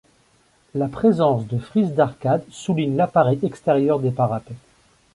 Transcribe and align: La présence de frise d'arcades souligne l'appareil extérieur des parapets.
La 0.73 0.87
présence 0.87 1.45
de 1.45 1.59
frise 1.59 1.91
d'arcades 1.93 2.43
souligne 2.49 2.95
l'appareil 2.97 3.37
extérieur 3.43 3.99
des 3.99 4.09
parapets. 4.09 4.55